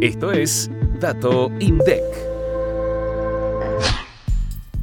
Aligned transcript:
Esto 0.00 0.30
es 0.30 0.70
Dato 1.00 1.50
INDEC. 1.58 2.02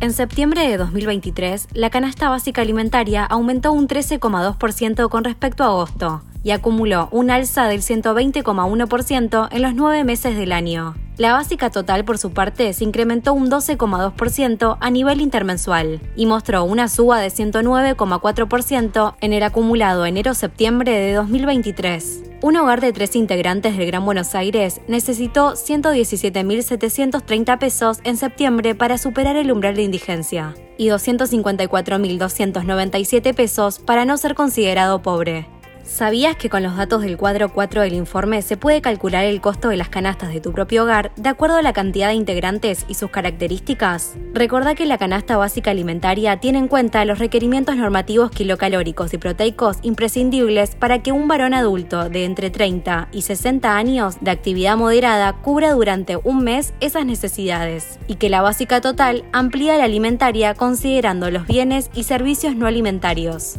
En 0.00 0.12
septiembre 0.12 0.68
de 0.68 0.76
2023, 0.76 1.68
la 1.72 1.88
canasta 1.88 2.28
básica 2.28 2.60
alimentaria 2.60 3.24
aumentó 3.24 3.72
un 3.72 3.88
13,2% 3.88 5.08
con 5.08 5.24
respecto 5.24 5.64
a 5.64 5.68
agosto 5.68 6.20
y 6.44 6.50
acumuló 6.50 7.08
un 7.10 7.30
alza 7.30 7.68
del 7.68 7.80
120,1% 7.80 9.48
en 9.50 9.62
los 9.62 9.74
nueve 9.74 10.04
meses 10.04 10.36
del 10.36 10.52
año. 10.52 10.94
La 11.18 11.32
básica 11.32 11.70
total, 11.70 12.04
por 12.04 12.16
su 12.16 12.32
parte, 12.32 12.72
se 12.72 12.84
incrementó 12.84 13.34
un 13.34 13.50
12,2% 13.50 14.78
a 14.80 14.90
nivel 14.90 15.20
intermensual 15.20 16.00
y 16.14 16.26
mostró 16.26 16.62
una 16.62 16.88
suba 16.88 17.18
de 17.18 17.26
109,4% 17.26 19.16
en 19.20 19.32
el 19.32 19.42
acumulado 19.42 20.06
enero-septiembre 20.06 20.92
de 20.92 21.14
2023. 21.14 22.22
Un 22.40 22.56
hogar 22.56 22.80
de 22.80 22.92
tres 22.92 23.16
integrantes 23.16 23.76
del 23.76 23.88
Gran 23.88 24.04
Buenos 24.04 24.36
Aires 24.36 24.80
necesitó 24.86 25.54
117.730 25.54 27.58
pesos 27.58 27.98
en 28.04 28.16
septiembre 28.16 28.76
para 28.76 28.96
superar 28.96 29.34
el 29.34 29.50
umbral 29.50 29.74
de 29.74 29.82
indigencia 29.82 30.54
y 30.76 30.86
254.297 30.86 33.34
pesos 33.34 33.80
para 33.80 34.04
no 34.04 34.16
ser 34.18 34.36
considerado 34.36 35.02
pobre. 35.02 35.48
¿Sabías 35.88 36.36
que 36.36 36.50
con 36.50 36.62
los 36.62 36.76
datos 36.76 37.00
del 37.00 37.16
cuadro 37.16 37.48
4 37.48 37.80
del 37.80 37.94
informe 37.94 38.42
se 38.42 38.58
puede 38.58 38.82
calcular 38.82 39.24
el 39.24 39.40
costo 39.40 39.70
de 39.70 39.78
las 39.78 39.88
canastas 39.88 40.32
de 40.32 40.40
tu 40.40 40.52
propio 40.52 40.82
hogar 40.82 41.12
de 41.16 41.30
acuerdo 41.30 41.56
a 41.56 41.62
la 41.62 41.72
cantidad 41.72 42.08
de 42.08 42.14
integrantes 42.14 42.84
y 42.88 42.94
sus 42.94 43.10
características? 43.10 44.14
Recordá 44.34 44.74
que 44.74 44.84
la 44.84 44.98
canasta 44.98 45.38
básica 45.38 45.70
alimentaria 45.70 46.38
tiene 46.40 46.58
en 46.58 46.68
cuenta 46.68 47.06
los 47.06 47.18
requerimientos 47.18 47.76
normativos 47.76 48.30
kilocalóricos 48.30 49.14
y 49.14 49.18
proteicos 49.18 49.78
imprescindibles 49.80 50.76
para 50.76 51.02
que 51.02 51.10
un 51.10 51.26
varón 51.26 51.54
adulto 51.54 52.10
de 52.10 52.26
entre 52.26 52.50
30 52.50 53.08
y 53.10 53.22
60 53.22 53.74
años 53.74 54.18
de 54.20 54.30
actividad 54.30 54.76
moderada 54.76 55.32
cubra 55.32 55.72
durante 55.72 56.16
un 56.16 56.44
mes 56.44 56.74
esas 56.80 57.06
necesidades 57.06 57.98
y 58.06 58.16
que 58.16 58.28
la 58.28 58.42
básica 58.42 58.82
total 58.82 59.24
amplía 59.32 59.78
la 59.78 59.84
alimentaria 59.84 60.52
considerando 60.52 61.30
los 61.30 61.46
bienes 61.46 61.90
y 61.94 62.04
servicios 62.04 62.54
no 62.54 62.66
alimentarios. 62.66 63.58